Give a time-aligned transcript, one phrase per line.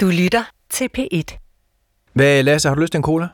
[0.00, 1.22] Du lytter til P1.
[2.12, 3.28] Hvad, Lasse, har du lyst til en cola?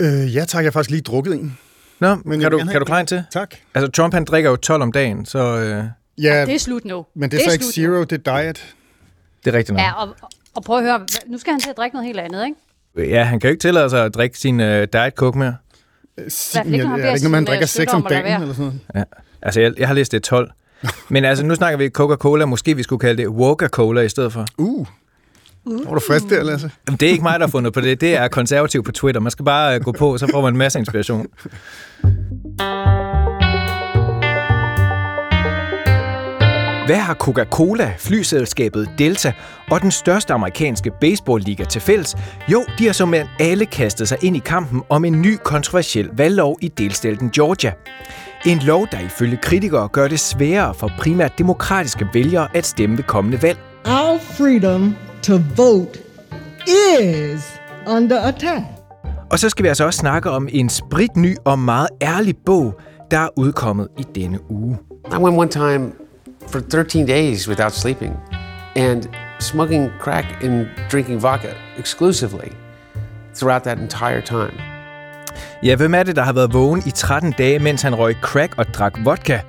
[0.00, 1.58] Øh, ja tak, jeg har faktisk lige drukket en.
[2.00, 3.24] Nå, Men jeg kan, du, kan du klare en til?
[3.30, 3.54] Tak.
[3.74, 5.84] Altså, Trump han drikker jo 12 om dagen, så øh,
[6.22, 7.06] Ja, Det er slut nu.
[7.14, 7.94] men det er så ikke slut nu.
[7.94, 8.74] zero, det er diet.
[9.44, 9.80] det er rigtigt nok.
[9.80, 10.16] Ja, og,
[10.54, 13.10] og prøv at høre, nu skal han til at drikke noget helt andet, ikke?
[13.14, 15.56] Ja, han kan jo ikke tillade sig at drikke sin øh, Diet Coke mere.
[16.28, 17.94] Sin, ikke, når han er beder det ikke, når man sine, drikker øh, 6 støtter
[17.94, 19.06] om om dagen eller sådan noget?
[19.42, 20.50] Altså, jeg, jeg har læst det er 12.
[21.08, 22.44] Men altså, nu snakker vi Coca-Cola.
[22.44, 24.46] Måske vi skulle kalde det Woca-Cola i stedet for.
[24.58, 24.86] Uh.
[25.66, 26.70] Var du frisk der, Lasse?
[26.88, 28.00] Jamen, det er ikke mig, der har fundet på det.
[28.00, 29.20] Det er konservativ på Twitter.
[29.20, 31.26] Man skal bare øh, gå på, så får man en masse inspiration.
[36.86, 39.32] Hvad har Coca-Cola, flyselskabet Delta
[39.70, 42.16] og den største amerikanske baseballliga til fælles?
[42.48, 46.58] Jo, de har som alle kastet sig ind i kampen om en ny kontroversiel valglov
[46.62, 47.72] i delstaten Georgia.
[48.46, 53.04] En lov, der ifølge kritikere gør det sværere for primært demokratiske vælgere at stemme ved
[53.04, 53.58] kommende valg.
[53.84, 54.96] Our freedom
[55.26, 55.98] to vote
[56.68, 58.64] is under attack.
[59.30, 63.18] Og så skal vi altså også snakke om en spritny og meget ærlig bog, der
[63.18, 64.78] er udkommet i denne uge.
[65.12, 65.92] I went one time
[66.48, 68.16] for 13 days without sleeping
[68.76, 69.02] and
[69.40, 72.52] smoking crack and drinking vodka exclusively
[73.34, 74.60] throughout that entire time.
[75.62, 78.54] Ja, hvem er det, der har været vågen i 13 dage, mens han røg crack
[78.58, 79.40] og drak vodka?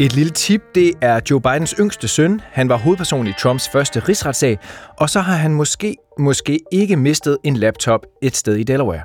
[0.00, 2.40] Et lille tip, det er Joe Bidens yngste søn.
[2.44, 4.58] Han var hovedperson i Trumps første rigsretssag,
[4.96, 9.02] og så har han måske, måske ikke mistet en laptop et sted i Delaware.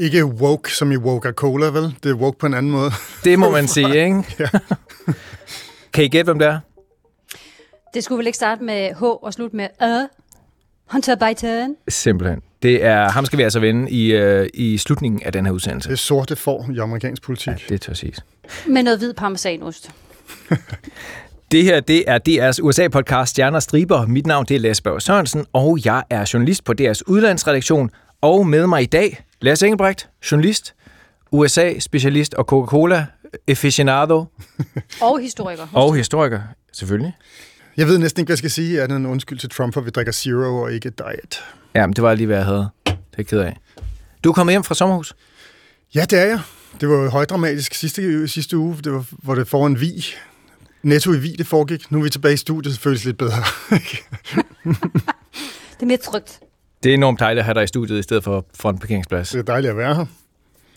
[0.00, 1.96] Ikke woke som i Coca-Cola, vel?
[2.02, 2.90] Det er woke på en anden måde.
[3.24, 4.24] Det må man sige, ikke?
[4.38, 4.46] Ja.
[5.92, 6.58] kan I gætte, hvem det er?
[7.94, 10.06] Det skulle vel ikke starte med H og slutte med Ø?
[10.92, 11.76] Hunter Biden.
[11.88, 12.42] Simpelthen.
[12.62, 15.88] Det er ham skal vi altså vende i, øh, i slutningen af den her udsendelse.
[15.88, 17.48] Det er sorte får i amerikansk politik.
[17.48, 18.18] Ja, det tør siges.
[18.66, 19.90] Med noget hvid parmesanost.
[21.52, 24.06] Det her, det er DR's USA-podcast Stjerner Striber.
[24.06, 27.90] Mit navn det er Lasse Berg Sørensen, og jeg er journalist på DR's udlandsredaktion.
[28.20, 30.74] Og med mig i dag, Lasse Engelbrecht, journalist,
[31.32, 33.06] USA-specialist og Coca-Cola
[33.48, 34.24] aficionado
[35.00, 35.66] Og historiker.
[35.72, 36.40] og historiker,
[36.72, 37.12] selvfølgelig.
[37.76, 38.80] Jeg ved næsten ikke, hvad jeg skal sige.
[38.80, 41.42] Er det en undskyld til Trump, for vi drikker zero og ikke diet?
[41.74, 42.68] Ja, men det var lige, hvad jeg havde.
[42.86, 43.56] Det er jeg ked af.
[44.24, 45.14] Du er kommet hjem fra sommerhus.
[45.94, 46.40] Ja, det er jeg.
[46.80, 50.04] Det var jo højdramatisk sidste, sidste uge, det var, hvor det foran Vi.
[50.82, 51.90] Netto i Vi, det foregik.
[51.90, 53.36] Nu er vi tilbage i studiet, så føles lidt bedre.
[55.72, 56.40] Det er mere trygt.
[56.82, 59.30] Det er enormt dejligt at have dig i studiet i stedet for for en parkeringsplads.
[59.30, 60.06] det er dejligt at være her.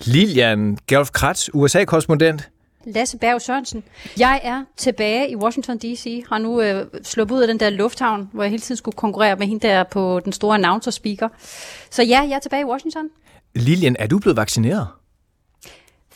[0.01, 2.49] Lilian Gerolf Kratz, USA-korrespondent.
[2.85, 3.83] Lasse Berg Sørensen.
[4.19, 6.23] Jeg er tilbage i Washington D.C.
[6.29, 9.35] Har nu øh, sluppet ud af den der lufthavn, hvor jeg hele tiden skulle konkurrere
[9.35, 11.29] med hende der på den store announcer speaker.
[11.89, 13.09] Så ja, jeg er tilbage i Washington.
[13.55, 14.87] Lilian, er du blevet vaccineret?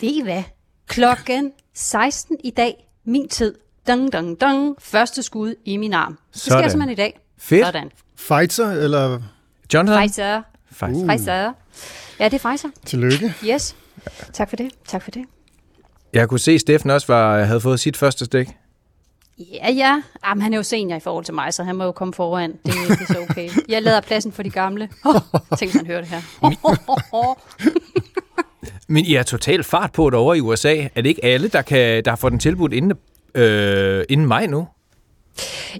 [0.01, 0.43] Ved I hvad?
[0.87, 3.55] Klokken 16 i dag, min tid.
[3.87, 4.75] Dang, dang, dang.
[4.79, 6.17] Første skud i min arm.
[6.33, 6.69] Det sker Sådan.
[6.69, 7.19] simpelthen i dag.
[7.37, 7.65] Fedt.
[7.65, 7.89] Sådan.
[8.17, 9.21] Pfizer eller
[9.73, 10.07] Jonathan?
[10.09, 10.41] Pfizer.
[10.71, 11.07] Pfizer.
[11.07, 11.53] Pfizer.
[12.19, 12.69] Ja, det er Pfizer.
[12.85, 13.33] tillykke?
[13.45, 13.75] Yes.
[14.33, 14.71] Tak for det.
[14.87, 15.25] Tak for det.
[16.13, 18.47] Jeg kunne se, at Steffen også var, havde fået sit første stik.
[19.39, 20.01] Ja, ja.
[20.25, 22.51] Jamen, han er jo senior i forhold til mig, så han må jo komme foran.
[22.51, 23.49] Det, det er så okay.
[23.69, 24.89] Jeg lader pladsen for de gamle.
[25.05, 25.15] Oh,
[25.57, 26.21] tænk, han hører det her.
[28.87, 30.75] Men I har totalt fart på derovre i USA.
[30.95, 32.93] Er det ikke alle, der, kan, der har fået den tilbudt inden,
[33.35, 34.67] øh, inden maj nu?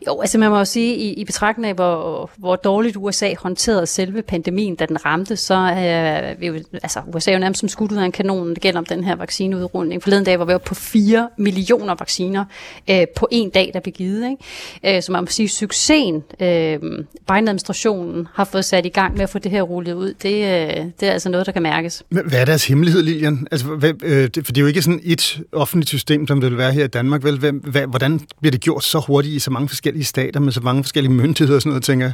[0.08, 3.86] Jo, altså man må jo sige, i, i betragtning af, hvor, hvor dårligt USA håndterede
[3.86, 7.60] selve pandemien, da den ramte, så øh, er vi jo, altså USA er jo nærmest
[7.60, 10.04] som skudt ud af en kanon, det gælder om den her vaccineudrulning.
[10.04, 12.46] Forleden dag var vi oppe på 4 millioner vacciner
[12.90, 14.30] øh, på en dag, der blev givet.
[14.30, 14.98] Ikke?
[14.98, 16.80] Øh, så man må sige, succesen, øh,
[17.28, 20.86] Biden-administrationen har fået sat i gang med at få det her rullet ud, det, øh,
[21.00, 22.04] det er altså noget, der kan mærkes.
[22.10, 23.48] Hvad hvad er deres hemmelighed, Lilian?
[23.52, 26.50] Altså, hvad, øh, det, for det er jo ikke sådan et offentligt system, som det
[26.50, 27.24] vil være her i Danmark.
[27.24, 27.40] Vel?
[27.40, 30.62] Hvad, hvad, hvordan bliver det gjort så hurtigt i så mange forskellige stater med så
[30.62, 32.14] mange forskellige myndigheder og sådan noget, tænker jeg?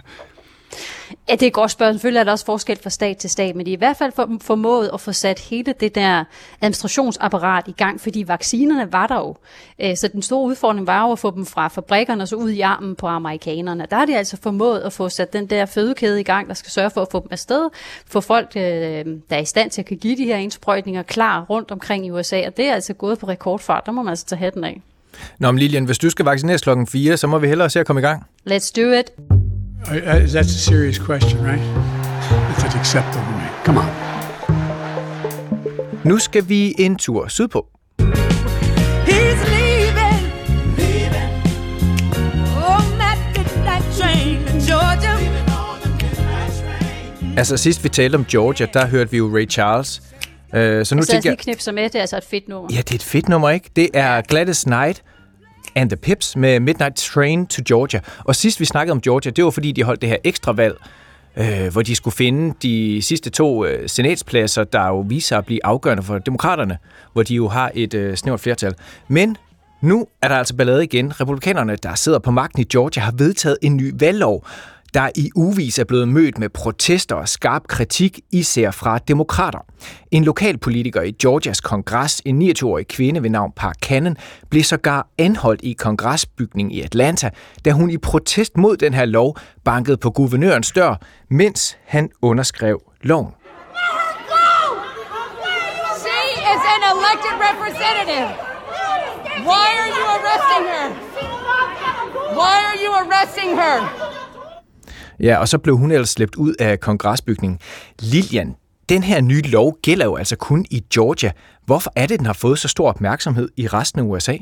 [1.30, 1.94] Ja, det er et godt spørgsmål.
[1.94, 4.12] Selvfølgelig er der også forskel fra stat til stat, men de er i hvert fald
[4.16, 6.24] for, formået at få sat hele det der
[6.62, 9.36] administrationsapparat i gang, fordi vaccinerne var der jo.
[9.80, 12.50] Øh, så den store udfordring var jo at få dem fra fabrikkerne og så ud
[12.50, 13.88] i armen på amerikanerne.
[13.90, 16.72] Der har de altså formået at få sat den der fødekæde i gang, der skal
[16.72, 17.70] sørge for at få dem afsted,
[18.08, 21.46] få folk, øh, der er i stand til at kan give de her indsprøjtninger klar
[21.50, 23.86] rundt omkring i USA, og det er altså gået på rekordfart.
[23.86, 24.82] Der må man altså tage hatten af.
[25.40, 27.86] Nå, men Lilian, hvis du skal vaccineres klokken 4, så må vi hellere se at
[27.86, 28.24] komme i gang.
[28.50, 29.12] Let's do it.
[29.86, 31.62] That's a serious question, right?
[32.60, 33.48] That's acceptable to me.
[33.66, 33.86] Come on.
[36.04, 37.68] Nu skal vi en tur sydpå.
[39.06, 40.22] He's leaving,
[40.78, 41.32] leaving
[42.56, 45.16] on that midnight train in Georgia.
[47.38, 50.02] Altså sidst vi talte om Georgia, der hørte vi jo Ray Charles.
[50.54, 52.48] Øh, så nu Så lad os tænker jeg, knipse med, det er altså et fedt
[52.50, 52.70] nummer.
[52.74, 53.70] ja, det er et fedt nummer, ikke?
[53.76, 55.04] Det er Gladys Knight.
[55.76, 58.00] and the Pips med Midnight Train to Georgia.
[58.24, 60.76] Og sidst vi snakkede om Georgia, det var fordi, de holdt det her ekstra valg,
[61.38, 65.66] øh, hvor de skulle finde de sidste to øh, senatspladser, der jo viser at blive
[65.66, 66.78] afgørende for demokraterne,
[67.14, 68.74] hvor de jo har et øh, snævert flertal.
[69.08, 69.38] Men
[69.82, 71.22] nu er der altså ballade igen.
[71.22, 74.48] Republikanerne, der sidder på magten i Georgia, har vedtaget en ny valglov,
[74.96, 79.60] der i uvis er blevet mødt med protester og skarp kritik, især fra demokrater.
[80.12, 84.18] En lokalpolitiker i Georgias kongres, en 29-årig kvinde ved navn Park Cannon,
[84.50, 87.30] blev sågar anholdt i kongresbygningen i Atlanta,
[87.66, 90.96] da hun i protest mod den her lov bankede på guvernørens dør,
[91.30, 93.32] mens han underskrev loven.
[96.04, 96.20] She
[96.54, 98.30] is an elected representative.
[99.50, 100.88] Why are you arresting her?
[102.40, 104.06] Why are you arresting her?
[105.20, 107.60] Ja, og så blev hun ellers slæbt ud af kongresbygningen.
[108.00, 108.56] Lilian,
[108.90, 111.32] den her nye lov gælder jo altså kun i Georgia.
[111.66, 114.38] Hvorfor er det, den har fået så stor opmærksomhed i resten af USA?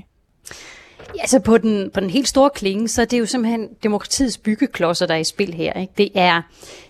[1.16, 4.38] Ja, altså på den, på den helt store klinge, så er det jo simpelthen demokratiets
[4.38, 5.74] byggeklodser, der er i spil her.
[5.74, 5.94] Ikke?
[5.98, 6.42] Det, er,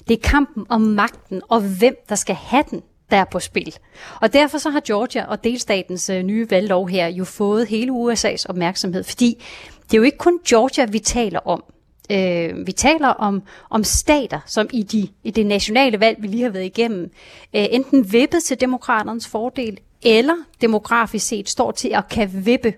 [0.07, 2.81] det er kampen om magten og hvem, der skal have den,
[3.11, 3.75] der er på spil.
[4.21, 8.45] Og derfor så har Georgia og delstatens øh, nye valglov her jo fået hele USA's
[8.49, 9.43] opmærksomhed, fordi
[9.83, 11.63] det er jo ikke kun Georgia, vi taler om.
[12.11, 16.43] Øh, vi taler om, om stater, som i, de, i det nationale valg, vi lige
[16.43, 17.11] har været igennem,
[17.55, 22.73] øh, enten vippet til demokraternes fordel, eller demografisk set står til at kan vippe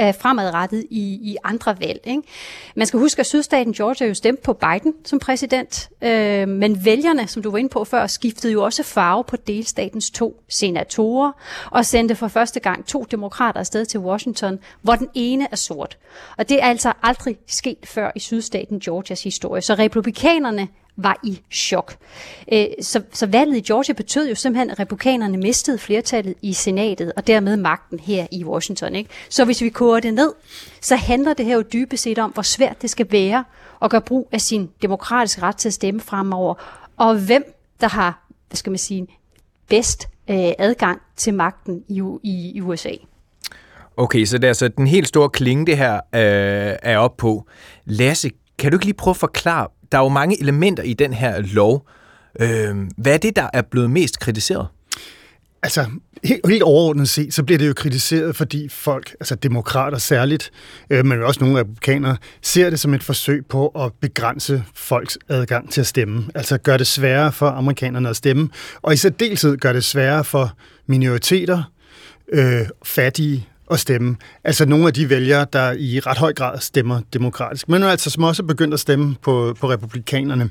[0.00, 2.00] øh, fremadrettet i, i andre valg.
[2.04, 2.22] Ikke?
[2.76, 7.28] Man skal huske, at sydstaten Georgia jo stemte på Biden som præsident, øh, men vælgerne,
[7.28, 11.32] som du var inde på før, skiftede jo også farve på delstatens to senatorer,
[11.70, 15.98] og sendte for første gang to demokrater afsted til Washington, hvor den ene er sort.
[16.36, 19.62] Og det er altså aldrig sket før i sydstaten Georgias historie.
[19.62, 21.96] Så republikanerne var i chok.
[22.52, 27.12] Øh, så, så valget i Georgia betød jo simpelthen, at republikanerne mistede flertallet i senatet,
[27.16, 28.94] og dermed magten her i Washington.
[28.94, 29.10] Ikke?
[29.28, 30.32] Så hvis vi koger det ned,
[30.80, 33.44] så handler det her jo dybest set om, hvor svært det skal være
[33.82, 36.54] at gøre brug af sin demokratiske ret til at stemme fremover,
[36.96, 39.06] og hvem der har, hvad skal man sige,
[39.68, 42.90] bedst øh, adgang til magten i, i, i USA.
[43.96, 47.46] Okay, så det er altså den helt store klinge, det her øh, er op på.
[47.84, 51.12] Lasse, kan du ikke lige prøve at forklare, der er jo mange elementer i den
[51.12, 51.88] her lov.
[52.40, 54.66] Øh, hvad er det, der er blevet mest kritiseret?
[55.62, 55.86] Altså,
[56.24, 60.50] helt, helt overordnet set, så bliver det jo kritiseret, fordi folk, altså demokrater særligt,
[60.90, 65.70] øh, men også nogle republikanere, ser det som et forsøg på at begrænse folks adgang
[65.70, 66.24] til at stemme.
[66.34, 68.48] Altså gøre det sværere for amerikanerne at stemme,
[68.82, 70.52] og i særdeleshed gør det sværere for
[70.86, 71.62] minoriteter,
[72.32, 74.16] øh, fattige at stemme.
[74.44, 78.22] Altså nogle af de vælgere, der i ret høj grad stemmer demokratisk, men altså som
[78.22, 80.50] også er begyndt at stemme på, på republikanerne.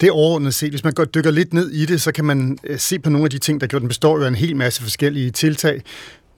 [0.00, 0.70] Det overordnet set.
[0.70, 3.24] Hvis man går dykker lidt ned i det, så kan man øh, se på nogle
[3.24, 5.82] af de ting, der gjorde den består jo af en hel masse forskellige tiltag.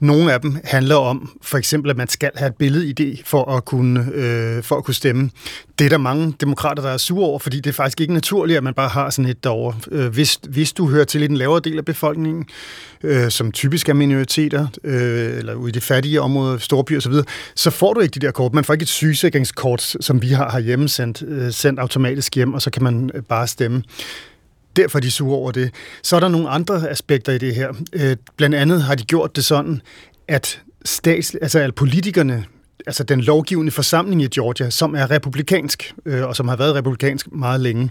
[0.01, 3.65] Nogle af dem handler om, for eksempel, at man skal have et billede-ID for at
[3.65, 5.29] kunne, øh, for at kunne stemme.
[5.79, 8.57] Det er der mange demokrater, der er sure over, fordi det er faktisk ikke naturligt,
[8.57, 9.75] at man bare har sådan et derovre.
[9.91, 12.45] Øh, hvis, hvis du hører til i den lavere del af befolkningen,
[13.03, 17.23] øh, som typisk er minoriteter, øh, eller ude i de fattige områder, storbyer osv., så,
[17.55, 18.53] så får du ikke de der kort.
[18.53, 22.61] Man får ikke et sygesikringskort, som vi har herhjemme, sendt, øh, sendt automatisk hjem, og
[22.61, 23.83] så kan man øh, bare stemme.
[24.75, 25.73] Derfor er de sure over det.
[26.03, 27.73] Så er der nogle andre aspekter i det her.
[27.93, 29.81] Øh, blandt andet har de gjort det sådan,
[30.27, 32.45] at stats, altså at politikerne,
[32.87, 37.31] altså den lovgivende forsamling i Georgia, som er republikansk, øh, og som har været republikansk
[37.31, 37.89] meget længe,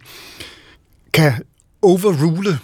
[1.12, 1.32] kan
[1.82, 2.58] overrule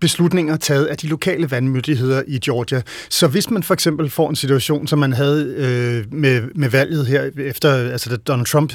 [0.00, 2.82] beslutninger taget af de lokale vandmyndigheder i Georgia.
[3.10, 7.06] Så hvis man for eksempel får en situation, som man havde øh, med, med valget
[7.06, 8.72] her efter, altså da Donald Trump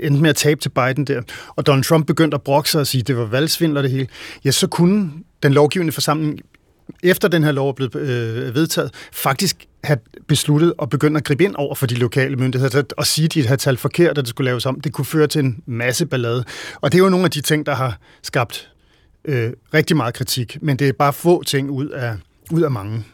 [0.00, 1.22] endte med at tabe til Biden der,
[1.56, 4.06] og Donald Trump begyndte at brokke sig og sige, at det var valgsvindler det hele,
[4.44, 5.10] ja, så kunne
[5.42, 6.40] den lovgivende forsamling
[7.02, 9.98] efter den her lov er blevet øh, vedtaget, faktisk have
[10.28, 13.46] besluttet at begynde at gribe ind over for de lokale myndigheder og sige, at de
[13.46, 14.80] havde talt forkert, at det skulle laves om.
[14.80, 16.44] Det kunne føre til en masse ballade.
[16.80, 18.70] Og det er jo nogle af de ting, der har skabt
[19.24, 22.16] øh, rigtig meget kritik, men det er bare få ting ud af,
[22.52, 23.04] ud af mange.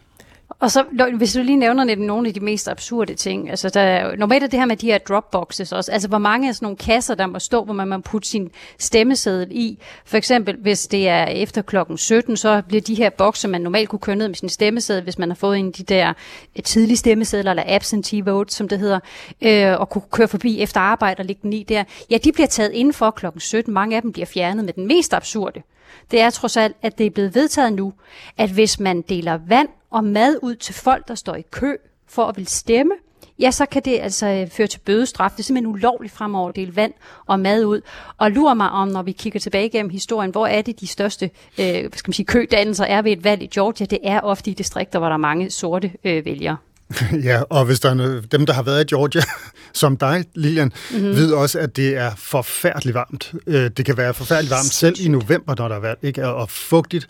[0.58, 0.84] Og så,
[1.16, 4.46] hvis du lige nævner lidt nogle af de mest absurde ting, altså der, normalt er
[4.46, 7.26] det her med de her dropboxes også, altså hvor mange af sådan nogle kasser, der
[7.26, 9.78] må stå, hvor man må putte sin stemmeseddel i.
[10.04, 13.88] For eksempel, hvis det er efter klokken 17, så bliver de her bokse, man normalt
[13.88, 16.12] kunne køre ned med sin stemmeseddel, hvis man har fået en af de der
[16.56, 19.00] øh, tidlige stemmesedler, eller absentee vote, som det hedder,
[19.42, 22.46] øh, og kunne køre forbi efter arbejde og lægge den i der, ja, de bliver
[22.46, 23.75] taget inden for klokken 17.
[23.75, 25.62] Mange af dem bliver fjernet med den mest absurde.
[26.10, 27.92] Det er trods alt, at det er blevet vedtaget nu,
[28.38, 31.76] at hvis man deler vand og mad ud til folk, der står i kø
[32.07, 32.93] for at vil stemme,
[33.38, 35.31] ja, så kan det altså øh, føre til bødestraf.
[35.31, 36.93] Det er simpelthen ulovligt fremover at dele vand
[37.26, 37.81] og mad ud.
[38.16, 41.31] Og lurer mig om, når vi kigger tilbage gennem historien, hvor er det de største
[41.59, 43.87] øh, hvad skal man sige, kødannelser er ved et valg i Georgia?
[43.87, 46.57] Det er ofte i distrikter, hvor der er mange sorte øh, vælgere.
[47.28, 49.23] Ja, og hvis der er noget, dem, der har været i Georgia,
[49.73, 51.09] som dig, Lilian, mm-hmm.
[51.09, 53.35] ved også, at det er forfærdeligt varmt.
[53.47, 56.26] Øh, det kan være forfærdeligt varmt selv i november, når der er vejr, ikke?
[56.26, 57.07] og fugtigt.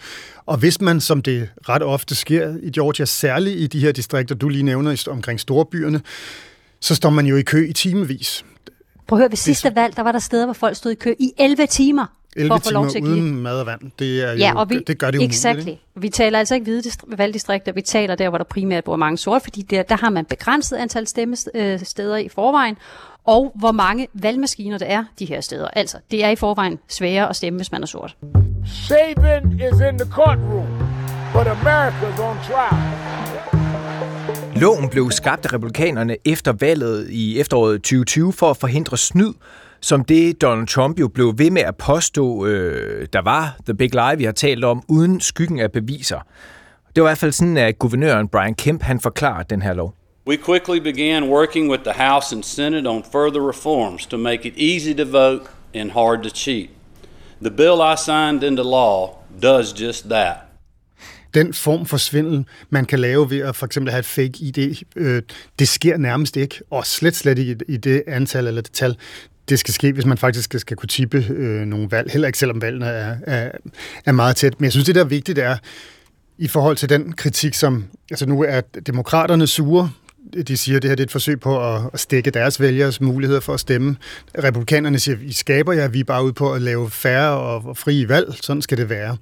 [0.47, 4.35] Og hvis man, som det ret ofte sker i Georgia, særligt i de her distrikter,
[4.35, 6.01] du lige nævner omkring storbyerne,
[6.81, 8.45] så står man jo i kø i timevis.
[9.09, 11.15] Prøv at høre, ved sidste valg, der var der steder, hvor folk stod i kø
[11.19, 12.07] i 11 timer.
[12.37, 13.15] 11 for at få lov til at give.
[13.15, 15.33] uden mad og vand, det, er jo, ja, og vi, det gør det umuligt.
[15.33, 15.69] Exactly.
[15.69, 15.83] Ikke?
[15.95, 19.43] Vi taler altså ikke hvide valgdistrikter, vi taler der, hvor der primært bor mange sort,
[19.43, 22.77] fordi der, der har man begrænset antal stemmesteder i forvejen,
[23.25, 25.69] og hvor mange valgmaskiner der er de her steder.
[25.69, 28.17] Altså, det er i forvejen sværere at stemme, hvis man er sort.
[28.89, 30.67] Sabin is in the courtroom,
[31.33, 33.07] but America's on trial.
[34.57, 39.33] Loven blev skabt af republikanerne efter valget i efteråret 2020 for at forhindre snyd,
[39.87, 43.95] som det Donald Trump jo blev ved med at påstå, øh, der var The Big
[43.95, 46.19] Lie, vi har talt om, uden skyggen af beviser.
[46.97, 49.95] Det var i hvert fald sådan, at guvernøren Brian Kemp han forklarer den her lov.
[50.29, 54.55] We quickly began working with the House and Senate on further reforms to make it
[54.57, 55.43] easy to vote
[55.75, 56.71] and hard to cheat.
[57.43, 59.11] The bill I signed into law
[59.43, 60.37] does just that
[61.35, 64.83] den form for svindel, man kan lave ved at for eksempel have et fake ID,
[64.97, 65.23] øh,
[65.59, 68.97] det sker nærmest ikke, og slet slet ikke i, i det antal eller det tal,
[69.49, 72.39] det skal ske, hvis man faktisk skal, skal kunne tippe øh, nogle valg, heller ikke
[72.39, 73.51] selvom valgene er, er,
[74.05, 74.61] er meget tæt.
[74.61, 75.57] Men jeg synes, det der er vigtigt er,
[76.39, 79.91] i forhold til den kritik, som, altså nu er demokraterne sure,
[80.49, 83.01] de siger, at det her det er et forsøg på at, at stikke deres vælgers
[83.01, 83.97] muligheder for at stemme.
[84.45, 87.77] Republikanerne siger, I skaber jer, vi er bare ude på at lave færre og, og
[87.77, 89.17] frie valg, sådan skal det være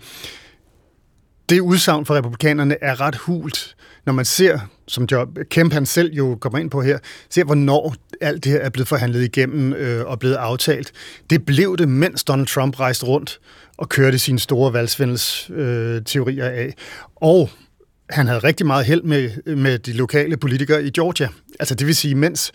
[1.49, 4.59] det udsagn for republikanerne er ret hult, når man ser,
[4.89, 6.99] som Job Kemp han selv jo kommer ind på her,
[7.31, 10.93] ser hvornår alt det her er blevet forhandlet igennem øh, og blevet aftalt.
[11.31, 13.41] Det blev det, mens Donald Trump rejste rundt
[13.79, 16.75] og kørte sine store valgsvindelsteorier øh, teorier af.
[17.17, 17.51] Og
[18.11, 21.29] han havde rigtig meget held med, med de lokale politikere i Georgia.
[21.61, 22.53] Altså det vil sige, mens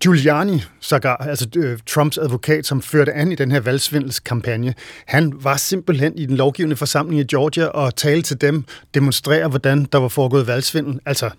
[0.00, 4.74] Giuliani, sågar, altså øh, Trumps advokat, som førte an i den her valgsvindelskampagne,
[5.06, 9.84] han var simpelthen i den lovgivende forsamling i Georgia og talte til dem, demonstrere, hvordan
[9.92, 11.00] der var foregået valgsvindel.
[11.06, 11.30] Altså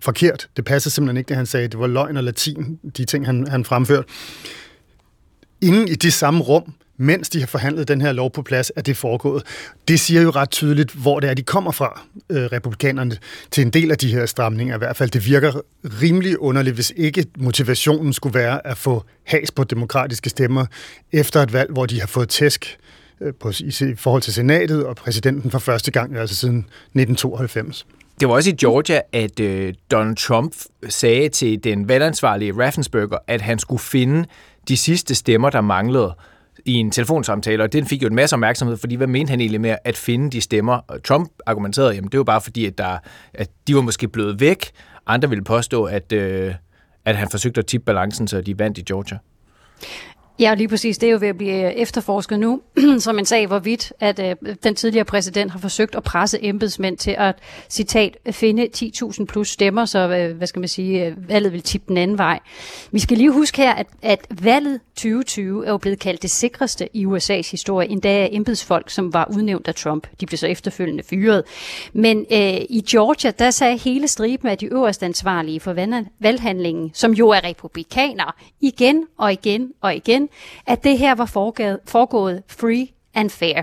[0.00, 0.48] forkert.
[0.56, 1.68] Det passer simpelthen ikke, det han sagde.
[1.68, 4.08] Det var løgn og latin, de ting, han, han fremførte.
[5.60, 8.86] Inden i det samme rum mens de har forhandlet den her lov på plads, at
[8.86, 9.42] det er foregået.
[9.88, 13.16] Det siger jo ret tydeligt, hvor det er, de kommer fra, øh, republikanerne,
[13.50, 14.74] til en del af de her stramninger.
[14.74, 15.52] I hvert fald, det virker
[15.84, 20.66] rimelig underligt, hvis ikke motivationen skulle være at få has på demokratiske stemmer
[21.12, 22.78] efter et valg, hvor de har fået tæsk
[23.20, 27.86] øh, på, i, i forhold til senatet og præsidenten for første gang, altså siden 1992.
[28.20, 30.54] Det var også i Georgia, at øh, Donald Trump
[30.88, 34.28] sagde til den valgansvarlige Raffensperger, at han skulle finde
[34.68, 36.14] de sidste stemmer, der manglede
[36.64, 39.60] i en telefonsamtale, og den fik jo en masse opmærksomhed, fordi hvad mente han egentlig
[39.60, 40.74] med at finde de stemmer?
[40.74, 42.98] Og Trump argumenterede, jamen det var bare fordi, at, der,
[43.34, 44.70] at de var måske blevet væk.
[45.06, 46.54] Andre ville påstå, at, øh,
[47.04, 49.18] at han forsøgte at tippe balancen, så de vandt i Georgia.
[50.38, 50.98] Ja, lige præcis.
[50.98, 52.60] Det er jo ved at blive øh, efterforsket nu,
[52.98, 57.14] som en sag, hvorvidt at øh, den tidligere præsident har forsøgt at presse embedsmænd til
[57.18, 57.34] at,
[57.68, 61.88] citat, finde 10.000 plus stemmer, så øh, hvad skal man sige, øh, valget vil tippe
[61.88, 62.40] den anden vej.
[62.90, 66.88] Vi skal lige huske her, at, at valget 2020 er jo blevet kaldt det sikreste
[66.96, 70.06] i USA's historie, endda af embedsfolk, som var udnævnt af Trump.
[70.20, 71.42] De blev så efterfølgende fyret.
[71.92, 75.72] Men øh, i Georgia, der sagde hele striben af de øverste ansvarlige for
[76.20, 80.23] valghandlingen, som jo er republikanere, igen og igen og igen,
[80.66, 83.62] at det her var foregået, foregået free and fair.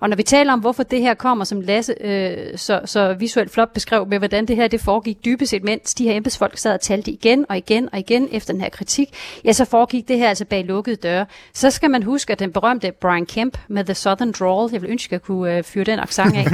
[0.00, 3.50] Og når vi taler om, hvorfor det her kommer, som Lasse øh, så, så visuelt
[3.50, 6.74] flot beskrev med, hvordan det her det foregik dybest set, mens de her embedsfolk sad
[6.74, 9.08] og talte igen og igen og igen efter den her kritik,
[9.44, 11.26] ja, så foregik det her altså bag lukkede døre.
[11.54, 14.90] Så skal man huske, at den berømte Brian Kemp med The Southern Drawl, jeg vil
[14.90, 16.46] ønske, at jeg kunne øh, fyre den accent af,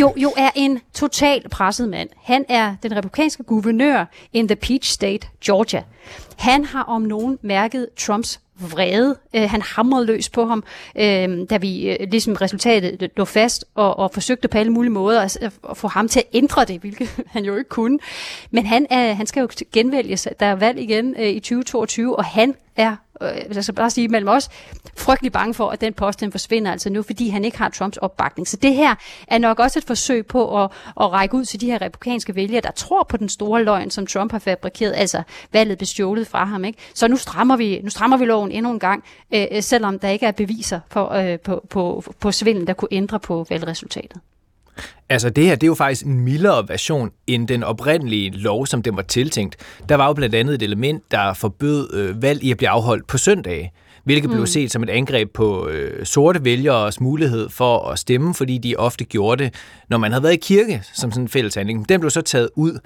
[0.00, 2.08] jo, jo er en total presset mand.
[2.22, 5.82] Han er den republikanske guvernør in the Peach State, Georgia.
[6.38, 9.16] Han har om nogen mærket Trumps vrede.
[9.34, 10.64] Øh, han hamrede løs på ham,
[10.96, 15.20] øh, da vi øh, ligesom resultatet lå fast og, og forsøgte på alle mulige måder
[15.20, 15.38] at,
[15.70, 17.98] at få ham til at ændre det, hvilket han jo ikke kunne.
[18.50, 20.28] Men han, er, han skal jo genvælges.
[20.40, 24.08] Der er valg igen øh, i 2022, og han er Øh, jeg skal bare sige
[24.08, 24.48] mellem os,
[24.96, 27.96] frygtelig bange for, at den post den forsvinder altså nu, fordi han ikke har Trumps
[27.96, 28.48] opbakning.
[28.48, 28.94] Så det her
[29.26, 30.70] er nok også et forsøg på at,
[31.00, 34.06] at række ud til de her republikanske vælgere, der tror på den store løgn, som
[34.06, 35.22] Trump har fabrikeret, altså
[35.52, 36.64] valget bestjålet fra ham.
[36.64, 36.78] Ikke?
[36.94, 40.26] Så nu strammer, vi, nu strammer vi loven endnu en gang, øh, selvom der ikke
[40.26, 44.20] er beviser for, øh, på, på, på svindel, der kunne ændre på valgresultatet.
[45.08, 48.82] Altså det her, det er jo faktisk en mildere version end den oprindelige lov, som
[48.82, 49.56] den var tiltænkt.
[49.88, 53.06] Der var jo blandt andet et element, der forbød øh, valg i at blive afholdt
[53.06, 53.72] på søndage,
[54.04, 54.36] hvilket mm.
[54.36, 58.76] blev set som et angreb på øh, sorte vælgeres mulighed for at stemme, fordi de
[58.76, 59.54] ofte gjorde det,
[59.88, 61.88] når man havde været i kirke som sådan en fælles handling.
[61.88, 62.78] Den blev så taget ud.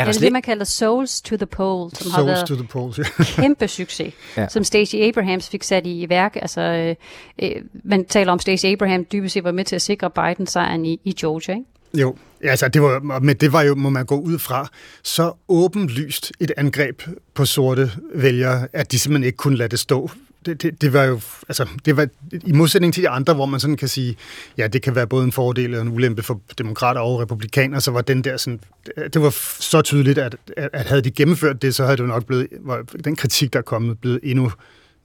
[0.00, 2.54] Er det er det, man kalder Souls to the Pole, som Souls har været to
[2.54, 3.24] the Pole, ja.
[3.42, 4.48] kæmpe succes, ja.
[4.48, 6.36] som Stacey Abrahams fik sat i værk.
[6.36, 6.96] Altså, øh,
[7.42, 10.86] øh, man taler om, Stacey Abraham dybest set var med til at sikre Biden sejren
[10.86, 11.66] i, i Georgia, ikke?
[11.94, 14.68] Jo, altså det var, men det var jo, må man gå ud fra,
[15.02, 17.02] så åbenlyst et angreb
[17.34, 20.10] på sorte vælgere, at de simpelthen ikke kunne lade det stå
[20.46, 23.60] det, det, det var jo, altså, det var i modsætning til de andre, hvor man
[23.60, 24.16] sådan kan sige,
[24.58, 27.90] ja, det kan være både en fordel og en ulempe for demokrater og republikanere, så
[27.90, 28.60] var den der sådan,
[28.96, 29.30] det var
[29.60, 33.16] så tydeligt, at, at havde de gennemført det, så havde det nok blevet, var den
[33.16, 34.52] kritik, der er kommet, blevet endnu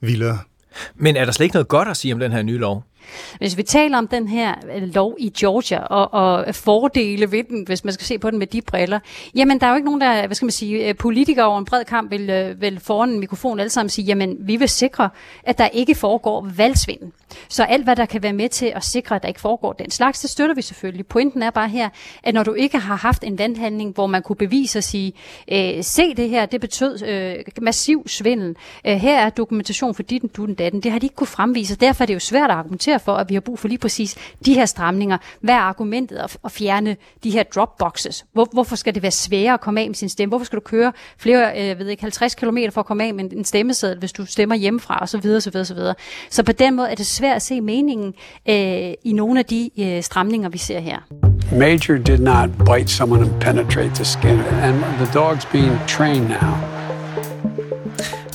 [0.00, 0.38] vildere.
[0.94, 2.84] Men er der slet ikke noget godt at sige om den her nye lov?
[3.38, 7.64] Hvis vi taler om den her øh, lov i Georgia og, og fordele ved den,
[7.66, 8.98] hvis man skal se på den med de briller,
[9.34, 11.64] jamen der er jo ikke nogen, der, hvad skal man sige, øh, politikere over en
[11.64, 15.10] bred kamp vil, øh, vil foran en mikrofon alle sammen sige, jamen vi vil sikre,
[15.44, 17.12] at der ikke foregår valgsvind.
[17.48, 19.90] Så alt, hvad der kan være med til at sikre, at der ikke foregår den
[19.90, 21.06] slags, det støtter vi selvfølgelig.
[21.06, 21.88] Pointen er bare her,
[22.22, 25.12] at når du ikke har haft en landhandling, hvor man kunne bevise og sige,
[25.52, 28.56] øh, se det her, det betød øh, massiv svindel.
[28.86, 30.80] Øh, her er dokumentation for dit, du den datten.
[30.80, 33.28] Det har de ikke kunne fremvise, derfor er det jo svært at argumentere for, at
[33.28, 35.18] vi har brug for lige præcis de her stramninger.
[35.40, 38.24] Hvad er argumentet at, at fjerne de her dropboxes?
[38.32, 40.28] Hvor, hvorfor skal det være sværere at komme af med sin stemme?
[40.28, 43.32] Hvorfor skal du køre flere, øh, ved ikke, 50 km for at komme af med
[43.32, 45.94] en stemmeseddel, hvis du stemmer hjemmefra, og så videre, så videre, så videre.
[46.30, 48.14] Så på den måde er det svært at se meningen
[48.48, 50.98] øh, i nogle af de øh, stramninger, vi ser her.
[51.52, 56.75] Major did not bite someone and penetrate the skin, and the dog's being trained now.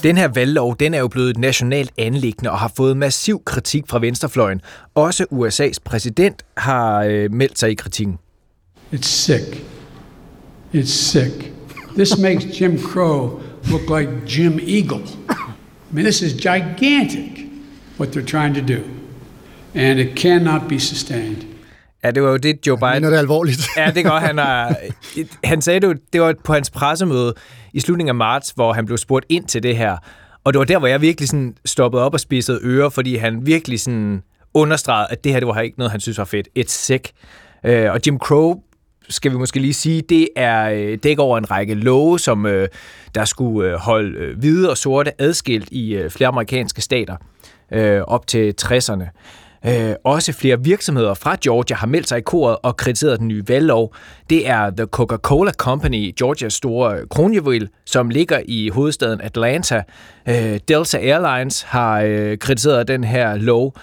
[0.04, 3.84] Den her valglov, den er jo blevet et nationalt anlæggende og har fået massiv kritik
[3.88, 4.62] fra venstrefløjen.
[4.96, 8.18] Også USA's præsident har øh, meldt sig i kritikken.
[8.94, 9.64] It's sick.
[10.74, 11.52] It's sick.
[11.96, 15.08] This makes Jim Crow look like Jim Eagle.
[15.30, 17.46] I mean, this is gigantic,
[18.00, 18.82] what they're trying to do.
[19.76, 21.51] And it cannot be sustained.
[22.04, 22.94] Ja, det var jo det, Joe Biden...
[22.94, 23.62] Han det alvorligt.
[23.78, 24.76] ja, det går han har...
[25.44, 27.34] Han sagde det jo, det var på hans pressemøde
[27.74, 29.98] i slutningen af marts, hvor han blev spurgt ind til det her.
[30.44, 33.46] Og det var der, hvor jeg virkelig sådan stoppede op og spidsede ører, fordi han
[33.46, 36.48] virkelig sådan understregede, at det her, det var ikke noget, han synes var fedt.
[36.56, 37.12] Et sick.
[37.66, 38.56] Øh, og Jim Crow,
[39.10, 42.68] skal vi måske lige sige, det er øh, dækker over en række love, som øh,
[43.16, 47.16] der skulle holde hvide og sorte adskilt i flere amerikanske stater
[48.08, 49.06] op til 60'erne.
[49.66, 53.44] Øh, også flere virksomheder fra Georgia har meldt sig i koret og kritiseret den nye
[53.48, 53.96] valglov.
[54.30, 59.84] Det er The Coca-Cola Company, Georgias store kronjuvel, som ligger i hovedstaden Atlanta.
[60.30, 63.76] Øh, Delta Airlines har øh, kritiseret den her lov.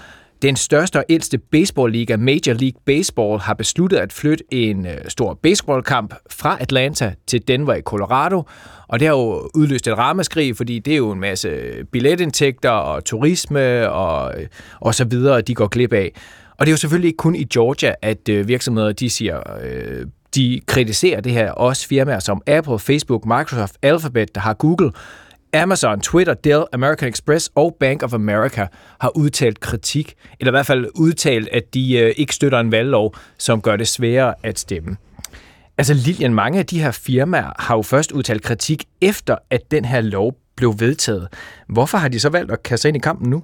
[0.42, 5.38] Den største og ældste baseballliga, Major League Baseball, har besluttet at flytte en øh, stor
[5.42, 8.42] baseballkamp fra Atlanta til Denver i Colorado.
[8.88, 11.50] Og det har jo udløst et ramaskrig, fordi det er jo en masse
[11.92, 14.34] billetindtægter og turisme og,
[14.80, 16.12] og så videre, de går glip af.
[16.58, 20.06] Og det er jo selvfølgelig ikke kun i Georgia, at øh, virksomheder de siger, øh,
[20.34, 21.50] de kritiserer det her.
[21.50, 24.92] Også firmaer som Apple, Facebook, Microsoft, Alphabet, der har Google,
[25.52, 28.66] Amazon, Twitter, Dell, American Express og Bank of America
[29.00, 33.14] har udtalt kritik, eller i hvert fald udtalt, at de øh, ikke støtter en valglov,
[33.38, 34.96] som gør det sværere at stemme.
[35.78, 39.84] Altså Lilian, mange af de her firmaer har jo først udtalt kritik efter, at den
[39.84, 41.28] her lov blev vedtaget.
[41.68, 43.42] Hvorfor har de så valgt at kaste ind i kampen nu?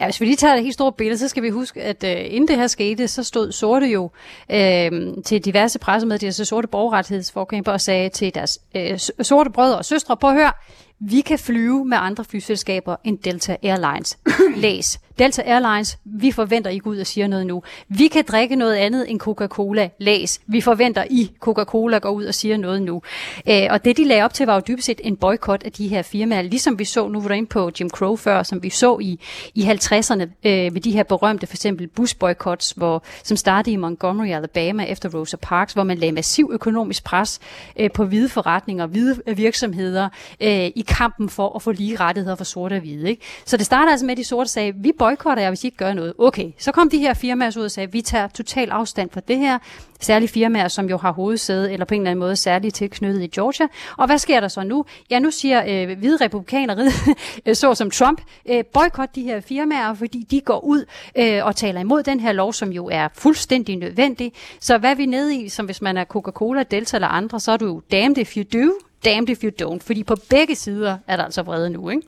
[0.00, 2.34] ja, hvis vi lige tager det helt store billede, så skal vi huske, at uh,
[2.34, 4.10] inden det her skete, så stod sorte jo
[4.50, 4.90] øh,
[5.24, 10.26] til diverse pressemeddelelser, sorte borgerrettighedsforkæmper og sagde til deres øh, sorte brødre og søstre, på
[10.26, 10.52] at høre,
[11.00, 14.18] vi kan flyve med andre flyselskaber end Delta Airlines.
[14.56, 15.00] Læs.
[15.18, 17.62] Delta Airlines, vi forventer, I går ud og siger noget nu.
[17.88, 19.88] Vi kan drikke noget andet end Coca-Cola.
[19.98, 20.40] Læs.
[20.46, 23.02] Vi forventer, I Coca-Cola går ud og siger noget nu.
[23.48, 25.88] Øh, og det, de lagde op til, var jo dybest set en boykot af de
[25.88, 28.70] her firmaer, ligesom vi så, nu var der inde på Jim Crow før, som vi
[28.70, 29.20] så i,
[29.54, 34.28] i 50'erne øh, ved de her berømte, for eksempel busboykots, hvor, som startede i Montgomery,
[34.28, 37.40] Alabama efter Rosa Parks, hvor man lagde massiv økonomisk pres
[37.76, 40.08] øh, på hvide forretninger, hvide virksomheder
[40.40, 43.08] øh, i kampen for at få lige rettigheder for sorte og hvide.
[43.10, 43.22] Ikke?
[43.44, 45.76] Så det starter altså med, at de sorte sagde, vi boykotter jer, hvis I ikke
[45.76, 46.12] gør noget.
[46.18, 49.38] Okay, så kom de her firmaer ud og sagde, vi tager total afstand fra det
[49.38, 49.58] her.
[50.00, 53.26] Særlige firmaer, som jo har hovedsæde eller på en eller anden måde særligt tilknyttet i
[53.26, 53.66] Georgia.
[53.96, 54.84] Og hvad sker der så nu?
[55.10, 56.90] Ja, nu siger øh, hvide republikanere,
[57.54, 60.84] så som Trump, øh, boykot de her firmaer, fordi de går ud
[61.18, 64.32] øh, og taler imod den her lov, som jo er fuldstændig nødvendig.
[64.60, 67.52] Så hvad er vi nede i, som hvis man er Coca-Cola, Delta eller andre, så
[67.52, 69.82] er du jo damned if you do, damned if you don't.
[69.82, 72.02] Fordi på begge sider er der altså vrede nu, ikke?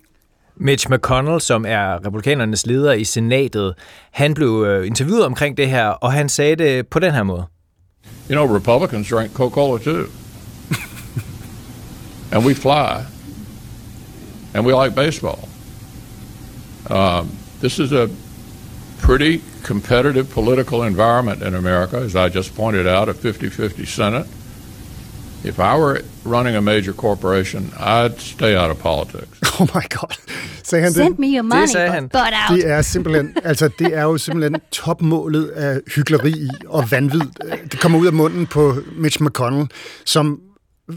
[0.56, 3.74] Mitch McConnell, som er republikanernes leder i senatet,
[4.10, 7.44] han blev øh, interviewet omkring det her, og han sagde det på den her måde.
[8.30, 10.04] You know, Republicans drink Coca-Cola too.
[12.32, 13.04] and we fly.
[14.54, 15.48] And we like baseball.
[16.90, 18.08] Um, this is a
[19.02, 24.26] pretty competitive political environment in America, as I just pointed out, a 50 50 Senate.
[25.44, 29.40] If I were running a major corporation, I'd stay out of politics.
[29.60, 30.16] Oh my god.
[30.62, 31.18] Sagde han Send det?
[31.18, 32.08] me your money, sagde but han.
[32.08, 32.56] butt out.
[32.58, 37.20] Det er simpelthen, altså det er jo simpelthen topmålet af hyggeleri og vanvid.
[37.72, 39.68] Det kommer ud af munden på Mitch McConnell,
[40.04, 40.40] som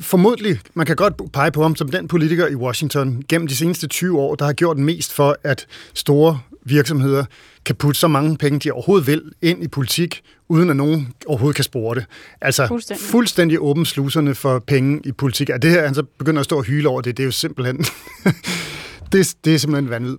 [0.01, 3.87] formodentlig, man kan godt pege på ham som den politiker i Washington gennem de seneste
[3.87, 7.25] 20 år, der har gjort mest for, at store virksomheder
[7.65, 10.21] kan putte så mange penge, de overhovedet vil, ind i politik,
[10.53, 12.05] uden at nogen overhovedet kan spore det.
[12.41, 13.05] Altså Fuldstændig.
[13.05, 15.49] fuldstændig åbent sluserne for penge i politik.
[15.49, 17.31] Er det her, han så begynder at stå og hyle over det, det er jo
[17.31, 17.77] simpelthen...
[19.11, 20.17] det, det er simpelthen vanvid.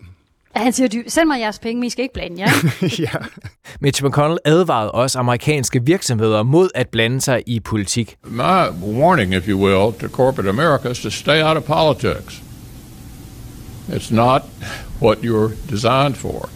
[0.55, 2.49] Han siger, "Du- send mig jeres penge, men I skal ikke blande jer.
[2.83, 3.19] ikke?" ja.
[3.81, 8.17] Mitch McConnell advarede også amerikanske virksomheder mod at blande sig i politik.
[8.25, 12.43] My warning, if you will, to corporate America is to stay out of politics.
[13.89, 14.43] It's not
[15.03, 16.49] what you're designed for.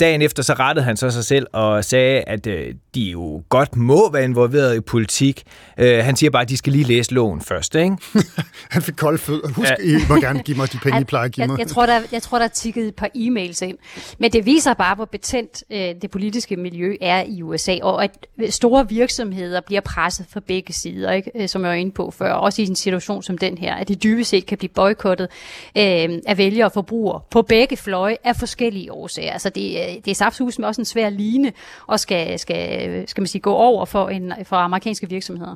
[0.00, 3.76] Dagen efter så rettede han så sig selv og sagde, at øh, de jo godt
[3.76, 5.42] må være involveret i politik.
[5.78, 7.96] Øh, han siger bare, at de skal lige læse loven først, ikke?
[8.74, 9.48] Han fik kolde fødder.
[9.48, 9.84] Husk, ja.
[9.84, 11.58] I må gerne give mig de penge, I plejer at give jeg, mig.
[11.58, 13.78] jeg, tror, der, jeg tror, der er tikket et par e-mails ind.
[14.18, 18.26] Men det viser bare, hvor betændt øh, det politiske miljø er i USA, og at
[18.50, 21.30] store virksomheder bliver presset fra begge sider, ikke?
[21.34, 22.32] Øh, som jeg var inde på før.
[22.32, 25.28] Også i en situation som den her, at de dybest set kan blive boykottet
[25.76, 29.32] øh, af vælgere og forbrugere på begge fløje af forskellige årsager.
[29.32, 31.52] Altså det, øh, det er saftsus med også en svær line
[31.86, 35.54] og skal, skal, skal man sige, gå over for, en, for amerikanske virksomheder.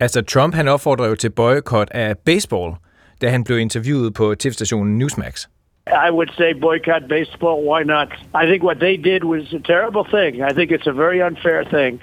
[0.00, 2.72] Altså, Trump han opfordrer jo til boykot af baseball,
[3.20, 5.46] da han blev interviewet på tv-stationen Newsmax.
[5.86, 7.68] I would say boycott baseball.
[7.68, 8.08] Why not?
[8.42, 10.50] I think what they did was a terrible thing.
[10.50, 12.02] I think it's a very unfair thing.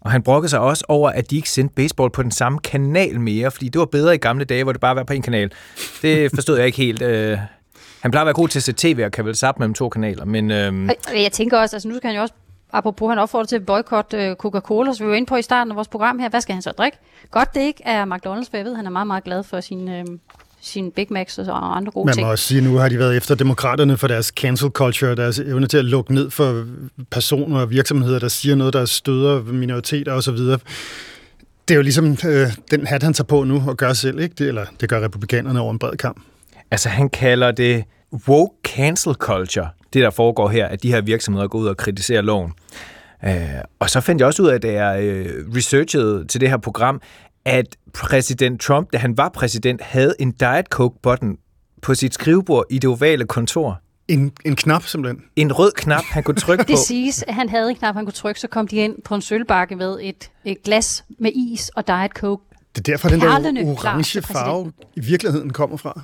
[0.00, 3.20] Og han brokkede sig også over, at de ikke sendte baseball på den samme kanal
[3.20, 5.52] mere, fordi det var bedre i gamle dage, hvor det bare var på en kanal.
[6.02, 7.02] Det forstod jeg ikke helt.
[7.02, 7.38] Øh,
[8.02, 9.88] Han plejer at være god til at se tv og kan vel zappe mellem to
[9.88, 10.50] kanaler, men...
[10.50, 12.34] Øhm, jeg tænker også, altså nu skal han jo også,
[12.74, 15.70] apropos han opfordrer til at boykotte øh, Coca-Cola, så vi var inde på i starten
[15.70, 16.98] af vores program her, hvad skal han så drikke?
[17.30, 19.88] Godt det ikke er McDonald's, for jeg ved, han er meget, meget glad for sin,
[19.88, 20.04] øh,
[20.60, 22.26] sin Big Macs og andre gode Man ting.
[22.26, 25.38] må også sige, at nu har de været efter demokraterne for deres cancel culture, deres
[25.38, 26.64] evne til at lukke ned for
[27.10, 30.36] personer og virksomheder, der siger noget, der støder minoriteter osv.
[31.68, 34.34] Det er jo ligesom øh, den hat, han tager på nu og gør selv, ikke?
[34.38, 36.20] Det, eller det gør republikanerne over en bred kamp.
[36.70, 37.84] altså, han kalder det
[38.28, 42.22] woke cancel culture, det der foregår her, at de her virksomheder går ud og kritiserer
[42.22, 42.52] loven.
[43.24, 43.32] Øh,
[43.78, 47.00] og så fandt jeg også ud af, da jeg øh, researchede til det her program,
[47.44, 51.36] at præsident Trump, da han var præsident, havde en Diet Coke-button
[51.82, 53.80] på sit skrivebord i det ovale kontor.
[54.08, 55.22] En, en knap simpelthen.
[55.36, 56.68] En rød knap, han kunne trykke på.
[56.68, 59.14] Det siges, at han havde en knap, han kunne trykke, så kom de ind på
[59.14, 62.44] en sølvbakke med et, et glas med is og Diet Coke.
[62.74, 66.00] Det er derfor, den der orange farve i virkeligheden kommer fra.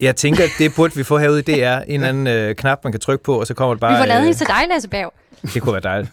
[0.00, 1.42] Jeg tænker, at det burde vi få herude.
[1.42, 3.80] Det er en eller anden øh, knap, man kan trykke på, og så kommer det
[3.80, 3.92] bare...
[3.92, 5.12] Vi får lavet øh, en til dig, Lasse Berg.
[5.54, 6.12] Det kunne være dejligt.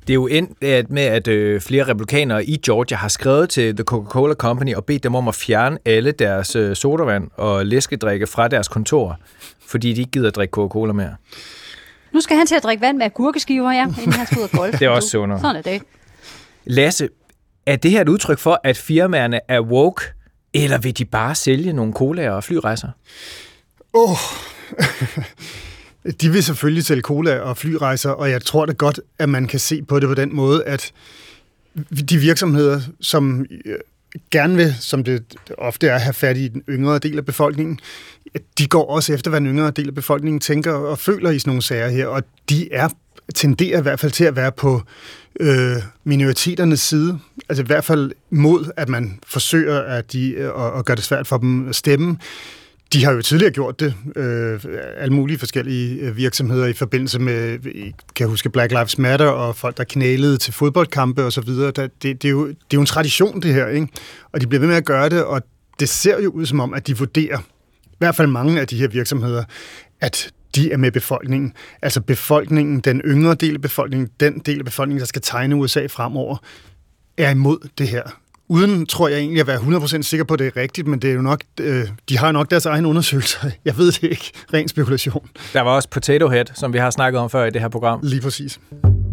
[0.00, 3.84] Det er jo endt med, at øh, flere republikanere i Georgia har skrevet til The
[3.84, 8.48] Coca-Cola Company og bedt dem om at fjerne alle deres øh, sodavand og læskedrikke fra
[8.48, 9.18] deres kontor,
[9.66, 11.14] fordi de ikke gider at drikke Coca-Cola mere.
[12.12, 14.50] Nu skal han til at drikke vand med agurkeskiver, ja, inden han skal ud og
[14.50, 14.72] golf.
[14.78, 15.40] Det er også sundere.
[15.40, 15.82] Sådan er det.
[16.64, 17.08] Lasse,
[17.66, 20.04] er det her et udtryk for, at firmaerne er woke,
[20.54, 22.88] eller vil de bare sælge nogle colaer og flyrejser?
[23.94, 24.16] Åh, oh.
[26.20, 29.60] de vil selvfølgelig sælge cola og flyrejser, og jeg tror da godt, at man kan
[29.60, 30.92] se på det på den måde, at
[32.10, 33.76] de virksomheder, som øh,
[34.30, 35.24] gerne vil, som det
[35.58, 37.80] ofte er, have fat i den yngre del af befolkningen,
[38.58, 41.50] de går også efter, hvad den yngre del af befolkningen tænker og føler i sådan
[41.50, 42.88] nogle sager her, og de er
[43.34, 44.82] tenderer i hvert fald til at være på
[45.40, 50.78] øh, minoriteternes side, altså i hvert fald mod, at man forsøger at, de, øh, at,
[50.78, 52.18] at gøre det svært for dem at stemme.
[52.92, 54.60] De har jo tidligere gjort det, øh,
[54.96, 59.26] alle mulige forskellige øh, virksomheder i forbindelse med, øh, kan jeg huske Black Lives Matter
[59.26, 61.70] og folk, der knælede til fodboldkampe og så videre.
[61.70, 63.88] Det, det, er jo, det er jo en tradition, det her, ikke?
[64.32, 65.42] Og de bliver ved med at gøre det, og
[65.80, 67.38] det ser jo ud som om, at de vurderer,
[67.84, 69.44] i hvert fald mange af de her virksomheder,
[70.00, 71.52] at de er med befolkningen.
[71.82, 75.86] Altså befolkningen, den yngre del af befolkningen, den del af befolkningen, der skal tegne USA
[75.86, 76.36] fremover,
[77.16, 78.02] er imod det her.
[78.50, 81.10] Uden, tror jeg egentlig, at være 100% sikker på, at det er rigtigt, men det
[81.10, 83.50] er jo nok, øh, de har nok deres egen undersøgelser.
[83.64, 84.32] Jeg ved det ikke.
[84.54, 85.28] Ren spekulation.
[85.52, 88.00] Der var også Potato Head, som vi har snakket om før i det her program.
[88.02, 88.60] Lige præcis.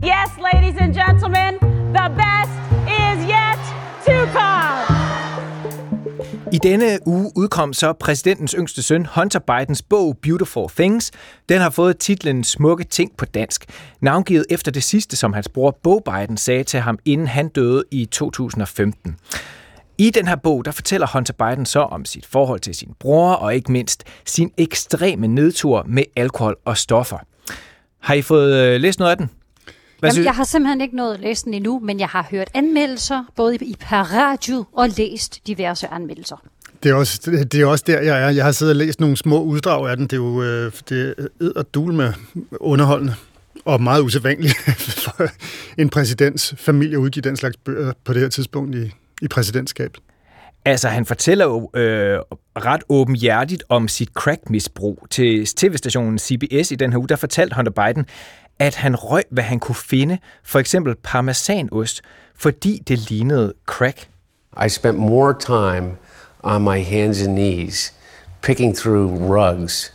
[0.03, 1.53] Yes, ladies and gentlemen,
[1.97, 2.53] the best
[2.87, 3.61] is yet
[4.05, 4.74] to come.
[6.55, 11.11] I denne uge udkom så præsidentens yngste søn, Hunter Bidens bog Beautiful Things.
[11.49, 13.65] Den har fået titlen Smukke ting på dansk,
[14.01, 17.83] navngivet efter det sidste, som hans bror Bo Biden sagde til ham, inden han døde
[17.91, 19.17] i 2015.
[19.97, 23.31] I den her bog, der fortæller Hunter Biden så om sit forhold til sin bror,
[23.31, 27.17] og ikke mindst sin ekstreme nedtur med alkohol og stoffer.
[27.99, 29.29] Har I fået øh, læst noget af den?
[30.05, 32.47] Hvad Jamen, jeg har simpelthen ikke nået at læse den endnu, men jeg har hørt
[32.53, 36.35] anmeldelser, både i per radio og læst diverse anmeldelser.
[36.83, 38.29] Det er, også, det, er også der, jeg er.
[38.29, 40.07] Jeg har siddet og læst nogle små uddrag af den.
[40.07, 41.15] Det er jo øh, det
[41.55, 42.13] er dul med
[42.59, 43.15] underholdende
[43.65, 44.57] og meget usædvanligt
[45.03, 45.27] for
[45.77, 48.91] en præsidents familie at udgive den slags bøger på det her tidspunkt i,
[49.21, 49.99] i præsidentskabet.
[50.65, 52.19] Altså, han fortæller jo øh,
[52.55, 57.07] ret åbenhjertigt om sit crackmisbrug til tv-stationen CBS i den her uge.
[57.07, 58.05] Der fortalte Hunter Biden,
[58.59, 62.01] at han røg, hvad han kunne finde, for eksempel parmesanost,
[62.35, 64.09] fordi det lignede crack.
[64.65, 65.97] I spent more time
[66.43, 67.93] on my hands and knees
[68.41, 69.93] picking through rugs,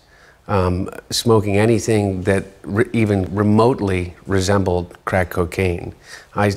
[0.48, 5.92] um, smoking anything that re- even remotely resembled crack cocaine.
[6.34, 6.52] I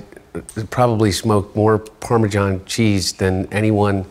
[0.69, 4.05] probably smoked more Parmesan cheese than anyone,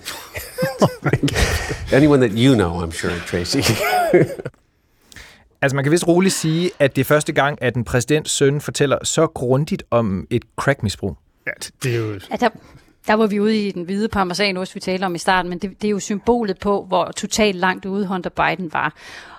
[1.92, 3.62] anyone that you know, I'm sure, Tracy.
[5.62, 8.60] Altså, man kan vist roligt sige, at det er første gang, at en præsidents søn
[8.60, 11.16] fortæller så grundigt om et crackmisbrug.
[11.46, 12.20] Ja, det er jo...
[12.30, 12.48] Ja, der,
[13.06, 15.82] der var vi ude i den hvide parmesanost, vi talte om i starten, men det,
[15.82, 18.94] det er jo symbolet på, hvor totalt langt ude Hunter Biden var.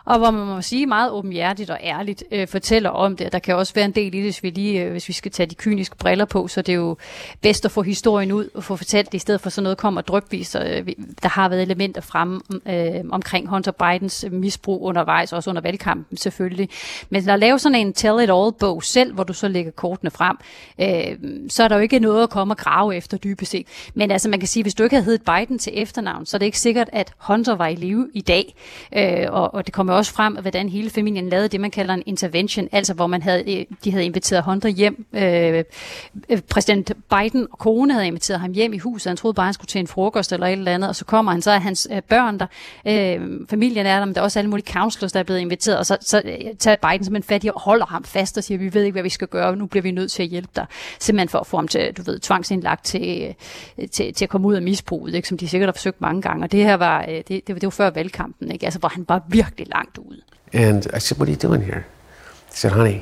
[0.05, 3.31] Og hvor man må sige meget åbenhjertigt og ærligt øh, fortæller om det.
[3.31, 5.31] Der kan også være en del i det, hvis vi, lige, øh, hvis vi skal
[5.31, 6.97] tage de kyniske briller på, så det er jo
[7.41, 10.01] bedst at få historien ud og få fortalt det, i stedet for sådan noget kommer
[10.01, 10.55] drøbvis.
[10.55, 10.87] Øh,
[11.23, 16.17] der har været elementer fremme øh, omkring Hunter Bidens øh, misbrug undervejs, også under valgkampen
[16.17, 16.69] selvfølgelig.
[17.09, 20.37] Men at lave sådan en tell-it-all-bog selv, hvor du så lægger kortene frem,
[20.81, 23.67] øh, så er der jo ikke noget at komme og grave efter dybest set.
[23.93, 26.39] Men altså man kan sige, hvis du ikke havde heddet Biden til efternavn, så er
[26.39, 28.55] det ikke sikkert, at Hunter var i live i dag.
[28.97, 32.03] Øh, og, og det kommer også frem, hvordan hele familien lavede det, man kalder en
[32.06, 35.06] intervention, altså hvor man havde, øh, de havde inviteret Hunter hjem.
[35.13, 35.63] Øh,
[36.29, 39.10] øh præsident Biden og kone havde inviteret ham hjem i huset.
[39.10, 41.32] Han troede bare, han skulle til en frokost eller et eller andet, og så kommer
[41.32, 42.45] han, så er hans øh, børn der,
[42.88, 45.77] øh, familien er der, men der er også alle mulige counselors, der er blevet inviteret,
[45.77, 46.21] og så, så
[46.60, 49.03] tager Biden simpelthen fat i og holder ham fast og siger, vi ved ikke, hvad
[49.03, 50.65] vi skal gøre, nu bliver vi nødt til at hjælpe dig.
[50.99, 53.36] Simpelthen for at få ham til, du ved, tvangsindlagt til,
[53.91, 55.27] til, til at komme ud af misbruget, ikke?
[55.27, 56.43] som de sikkert har forsøgt mange gange.
[56.43, 58.65] Og det her var, det, det, det var før valgkampen, ikke?
[58.65, 60.21] Altså, hvor han var virkelig langt ude.
[60.53, 61.83] And I said, What are you doing here?
[62.49, 63.01] He said, Honey,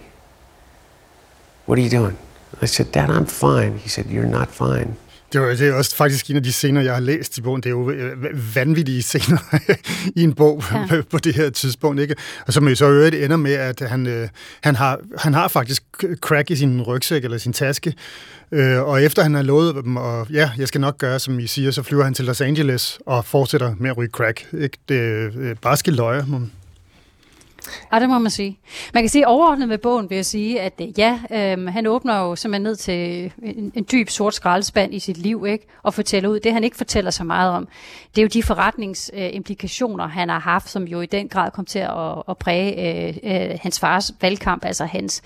[1.67, 2.17] what are you doing?
[2.61, 3.77] I said, Dad, I'm fine.
[3.77, 4.95] He said, You're not fine.
[5.33, 7.41] Det er, jo- det er også faktisk en af de scener, jeg har læst i
[7.41, 7.61] bogen.
[7.63, 9.37] Det er jo øh, vanvittige scener
[10.19, 11.01] i en bog Ja.
[11.11, 12.01] på det her tidspunkt.
[12.01, 12.15] Ikke?
[12.47, 14.27] Og som jo så øvrigt ender med, at han, øh,
[14.61, 15.83] han, har, han har faktisk
[16.21, 17.93] crack i sin rygsæk eller sin taske.
[18.51, 21.47] Øh, og efter han har lovet dem, og ja, jeg skal nok gøre, som I
[21.47, 24.47] siger, så flyver han til Los Angeles og fortsætter med at ryge crack.
[24.53, 24.77] Ikke?
[24.89, 26.25] Det er øh, barske løjer.
[26.25, 26.51] Man.
[27.93, 28.59] Ja, det må man sige.
[28.93, 32.19] Man kan sige overordnet med bogen, vil jeg sige, at øh, ja, øhm, han åbner
[32.19, 35.67] jo simpelthen ned til en, en dyb sort skraldespand i sit liv, ikke?
[35.83, 36.39] Og fortæller ud.
[36.39, 37.67] Det han ikke fortæller så meget om,
[38.15, 41.65] det er jo de forretningsimplikationer, øh, han har haft, som jo i den grad kom
[41.65, 45.21] til at, at præge øh, øh, hans fars valgkamp, altså hans,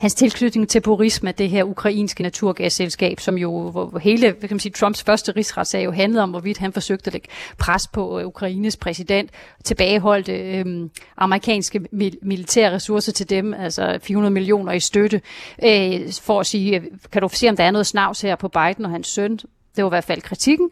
[0.00, 4.54] hans tilknytning til Burisma, det her ukrainske naturgasselskab, som jo, hvor hvor hele, hvad kan
[4.54, 8.18] man sige, Trumps første rigsretssag jo handlede om, hvorvidt han forsøgte at lægge pres på
[8.18, 9.30] øh, Ukraines præsident,
[9.64, 15.20] tilbageholdte øh, amerikanske mil- militære ressourcer til dem, altså 400 millioner i støtte,
[15.64, 18.48] øh, for at sige, øh, kan du se, om der er noget snavs her på
[18.48, 19.38] Biden og hans søn?
[19.76, 20.70] Det var i hvert fald kritikken,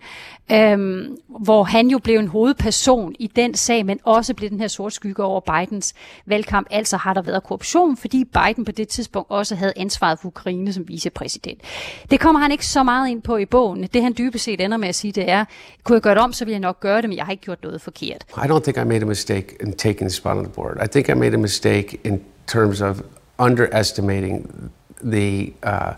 [0.52, 4.68] øhm, hvor han jo blev en hovedperson i den sag, men også blev den her
[4.68, 5.94] sort skygge over Bidens
[6.26, 6.66] valgkamp.
[6.70, 10.72] Altså har der været korruption, fordi Biden på det tidspunkt også havde ansvaret for Ukraine
[10.72, 11.60] som vicepræsident.
[12.10, 13.82] Det kommer han ikke så meget ind på i bogen.
[13.82, 15.44] Det han dybest set ender med at sige, det er,
[15.84, 17.44] kunne jeg gøre det om, så ville jeg nok gøre det, men jeg har ikke
[17.44, 18.24] gjort noget forkert.
[18.36, 20.76] I don't think I made a mistake in taking the spot on the board.
[20.84, 23.00] I think I made a mistake in terms of
[23.38, 24.70] underestimating
[25.04, 25.92] the uh,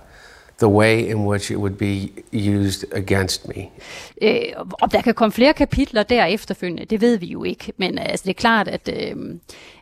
[0.60, 3.68] the way in which it would be used against me.
[4.22, 4.40] Øh,
[4.82, 7.72] om der kan komme flere kapitler der efterfølgende, det ved vi jo ikke.
[7.76, 9.16] Men øh, altså, det er klart, at øh,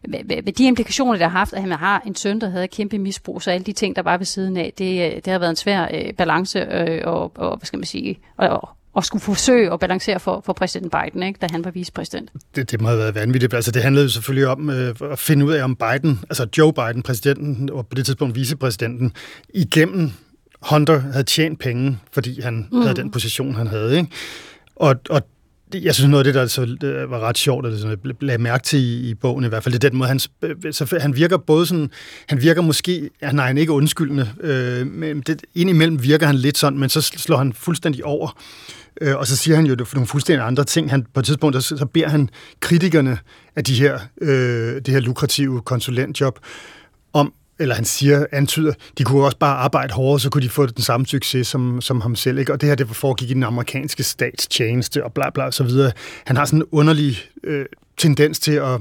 [0.08, 2.98] med, med, de implikationer, der har haft, at han har en søn, der havde kæmpe
[2.98, 5.50] misbrug, så alle de ting, der var ved siden af, det, øh, det har været
[5.50, 9.72] en svær øh, balance øh, og, og, hvad skal man sige, og, og skulle forsøge
[9.72, 12.30] at balancere for, for præsident Biden, ikke, da han var vicepræsident.
[12.56, 13.54] Det, det må have været vanvittigt.
[13.54, 16.72] Altså, det handlede jo selvfølgelig om øh, at finde ud af, om Biden, altså Joe
[16.72, 19.12] Biden, præsidenten, og på det tidspunkt vicepræsidenten,
[19.54, 20.12] igennem
[20.60, 22.80] Hunter havde tjent penge, fordi han mm.
[22.80, 23.96] havde den position, han havde.
[23.96, 24.10] Ikke?
[24.76, 25.22] Og, og
[25.74, 28.42] jeg synes, noget af det, der så, øh, var ret sjovt, eller sådan, jeg lagde
[28.42, 30.98] mærke til i, i bogen i hvert fald, det er den måde, han, sp- så
[31.00, 31.90] han virker både sådan,
[32.28, 36.36] han virker måske, ja, nej, han er ikke undskyldende, øh, men det, indimellem virker han
[36.36, 38.38] lidt sådan, men så slår han fuldstændig over.
[39.00, 40.90] Øh, og så siger han jo det for nogle fuldstændig andre ting.
[40.90, 42.28] Han, på et tidspunkt så, så beder han
[42.60, 43.18] kritikerne
[43.56, 46.38] af de her, øh, det her lukrative konsulentjob
[47.58, 50.82] eller han siger, antyder, de kunne også bare arbejde hårdere, så kunne de få den
[50.82, 52.38] samme succes som, som ham selv.
[52.38, 52.52] Ikke?
[52.52, 55.92] Og det her, det foregik i den amerikanske statstjeneste og bla bla og så videre.
[56.24, 57.66] Han har sådan en underlig øh,
[57.96, 58.80] tendens til at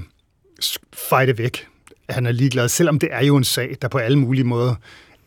[1.09, 1.67] fejde væk.
[2.09, 4.75] Han er ligeglad, selvom det er jo en sag, der på alle mulige måder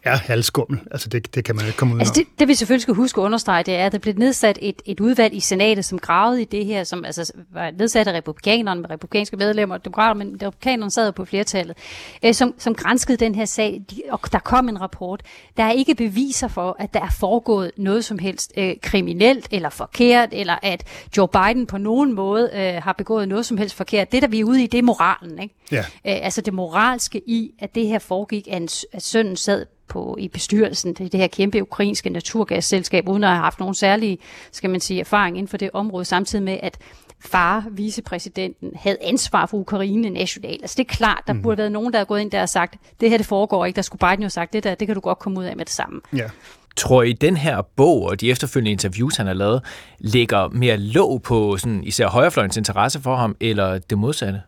[0.03, 0.81] er halvskummel.
[0.91, 3.21] Altså det, det kan man ikke komme ud Altså det, det vi selvfølgelig skal huske
[3.21, 6.43] at understrege, det er, at der blev nedsat et, et udvalg i senatet, som gravede
[6.43, 10.91] i det her, som altså var nedsat af republikanerne med republikanske medlemmer, demokrater, men republikanerne
[10.91, 11.77] sad jo på flertallet,
[12.25, 15.23] øh, som, som grænskede den her sag, de, og der kom en rapport.
[15.57, 19.69] Der er ikke beviser for, at der er foregået noget som helst øh, kriminelt eller
[19.69, 20.85] forkert, eller at
[21.17, 24.13] Joe Biden på nogen måde øh, har begået noget som helst forkert.
[24.13, 25.43] Det, der vi er ude i, det er moralen.
[25.43, 25.55] Ikke?
[25.73, 25.79] Ja.
[25.79, 30.17] Øh, altså det moralske i, at det her foregik, at, en, at sønnen sad på,
[30.19, 34.19] i bestyrelsen til det her kæmpe ukrainske naturgasselskab, uden at have haft nogen særlige,
[34.53, 36.79] skal man sige, erfaring inden for det område, samtidig med, at
[37.25, 40.63] far, vicepræsidenten, havde ansvar for Ukraine nationalt.
[40.63, 41.43] Altså det er klart, der mm.
[41.43, 43.65] burde have været nogen, der er gået ind der og sagt, det her det foregår
[43.65, 45.45] ikke, der skulle Biden jo have sagt, det der, det kan du godt komme ud
[45.45, 46.01] af med det samme.
[46.17, 46.31] Ja.
[46.77, 49.63] Tror I, den her bog og de efterfølgende interviews, han har lavet,
[49.99, 54.43] lægger mere låg på sådan, især højrefløjens interesse for ham, eller det modsatte?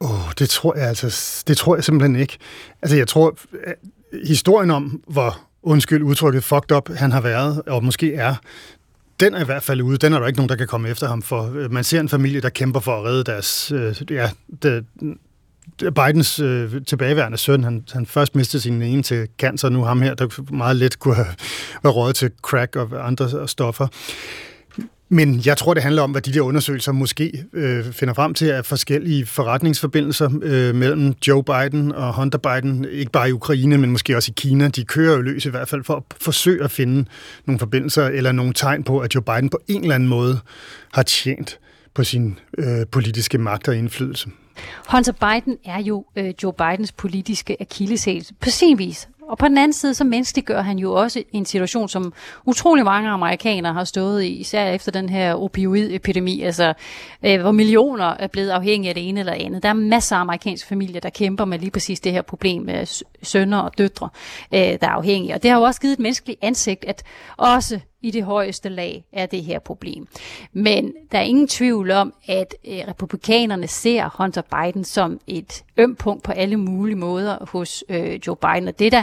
[0.00, 2.38] Åh, oh, det tror jeg altså, det tror jeg simpelthen ikke.
[2.82, 3.36] Altså jeg tror,
[4.24, 8.34] historien om, hvor undskyld udtrykket fucked up han har været, og måske er,
[9.20, 9.98] den er i hvert fald ude.
[9.98, 11.52] Den er der ikke nogen, der kan komme efter ham for.
[11.54, 13.72] Øh, man ser en familie, der kæmper for at redde deres...
[13.72, 14.30] Øh, ja,
[14.62, 14.84] det,
[15.78, 20.14] Bidens øh, tilbageværende søn, han, han først mistede sin ene til cancer, nu ham her,
[20.14, 21.26] der meget let kunne have
[21.82, 23.86] været råd til crack og andre stoffer.
[25.12, 28.46] Men jeg tror, det handler om, hvad de der undersøgelser måske øh, finder frem til
[28.46, 33.90] af forskellige forretningsforbindelser øh, mellem Joe Biden og Hunter Biden, ikke bare i Ukraine, men
[33.90, 34.68] måske også i Kina.
[34.68, 37.04] De kører jo løs i hvert fald for at forsøge at finde
[37.46, 40.40] nogle forbindelser eller nogle tegn på, at Joe Biden på en eller anden måde
[40.92, 41.58] har tjent
[41.94, 44.28] på sin øh, politiske magt og indflydelse.
[44.92, 49.08] Hunter Biden er jo øh, Joe Bidens politiske akilleshæl på sin vis.
[49.32, 52.12] Og på den anden side, så menneskeliggør han jo også en situation, som
[52.46, 56.74] utrolig mange amerikanere har stået i, især efter den her opioidepidemi, altså
[57.22, 59.62] øh, hvor millioner er blevet afhængige af det ene eller andet.
[59.62, 63.04] Der er masser af amerikanske familier, der kæmper med lige præcis det her problem med
[63.22, 64.08] sønner og døtre,
[64.54, 65.34] øh, der er afhængige.
[65.34, 67.02] Og det har jo også givet et menneskeligt ansigt, at
[67.36, 70.06] også i det højeste lag er det her problem.
[70.52, 75.96] Men der er ingen tvivl om, at øh, republikanerne ser Hunter Biden som et øm
[75.96, 78.68] punkt på alle mulige måder hos øh, Joe Biden.
[78.68, 79.02] Og det der,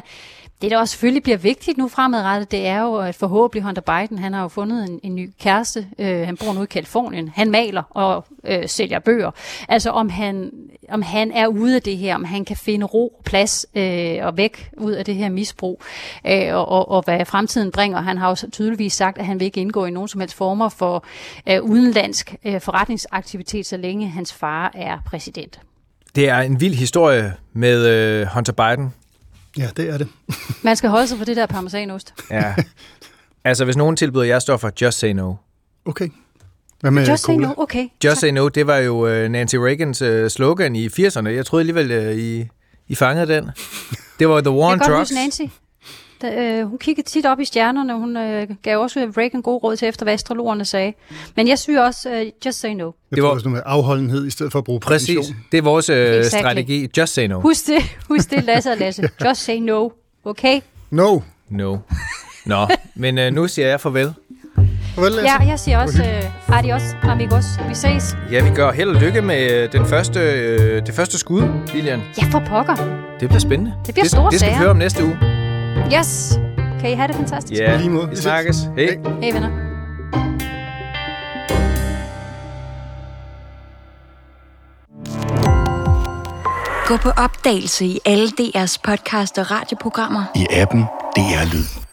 [0.62, 4.20] det der også selvfølgelig bliver vigtigt nu fremadrettet, det er jo, at forhåbentlig Hunter Biden,
[4.20, 5.88] han har jo fundet en, en ny kæreste.
[6.00, 7.30] Øh, han bor nu i Kalifornien.
[7.36, 9.32] Han maler og øh, sælger bøger.
[9.70, 10.52] Altså om han,
[10.90, 14.18] om han er ude af det her, om han kan finde ro og plads øh,
[14.22, 15.82] og væk ud af det her misbrug,
[16.28, 18.02] øh, og, og, og hvad fremtiden bringer.
[18.02, 20.36] Han har jo så tydeligvis sagt, at han vil ikke indgå i nogen som helst
[20.36, 21.06] former for
[21.50, 25.60] øh, udenlandsk øh, forretningsaktivitet, så længe hans far er præsident.
[26.16, 28.94] Det er en vild historie med øh, Hunter Biden.
[29.58, 30.08] Ja, det er det.
[30.64, 32.14] Man skal holde sig for det der parmesanost.
[32.32, 32.56] Ja.
[33.44, 35.34] altså, hvis nogen tilbyder jer stoffer, just say no.
[35.86, 36.10] Okay.
[36.80, 37.48] Hvad med Just say cola?
[37.48, 37.88] no, okay.
[38.04, 41.28] Just say no, det var jo øh, Nancy Reagans øh, slogan i 80'erne.
[41.28, 42.48] Jeg troede alligevel, øh, I,
[42.88, 43.50] I fangede den.
[44.20, 45.10] Det var The War on Jeg kan godt Drugs.
[45.10, 45.42] huske Nancy.
[46.22, 49.76] Da, øh, hun kiggede tit op i stjernerne, hun øh, gav også Reagan god råd
[49.76, 50.94] til efter, hvad astrologerne sagde.
[51.36, 52.92] Men jeg synes også, øh, just say no.
[53.16, 55.10] Det var- også noget med afholdenhed i stedet for at bruge Præcis.
[55.16, 55.38] prævention.
[55.52, 56.40] Det er vores øh, Exactly.
[56.40, 56.88] strategi.
[56.98, 57.40] Just say no.
[57.40, 59.10] Husk det, husk det, Lasse og Lasse.
[59.26, 59.90] Just say no,
[60.26, 60.62] okay?
[60.92, 61.20] No.
[61.50, 61.78] No.
[62.46, 64.14] Nå, men øh, nu siger jeg farvel.
[64.96, 65.32] Farvel, Lasse.
[65.42, 67.46] Ja, jeg siger også øh, adios, amigos.
[67.70, 68.18] Vi ses.
[68.32, 72.02] Ja, vi gør held og lykke med øh, den første, øh, det første skud, Lilian.
[72.18, 72.76] Ja, for pokker.
[73.20, 73.74] Det bliver spændende.
[73.86, 74.62] Det bliver det, store Det skal vi sager.
[74.62, 75.18] høre om næste uge.
[75.94, 76.40] Yes.
[76.80, 77.62] Kan I have det fantastisk?
[77.62, 78.10] Ja, lige måde.
[78.10, 78.58] vi snakkes.
[78.78, 78.98] Hej.
[79.22, 79.50] Hej venner.
[86.88, 90.24] Gå på opdagelse i alle DR's podcast og radioprogrammer.
[90.36, 90.82] I appen
[91.16, 91.89] DR Lyd.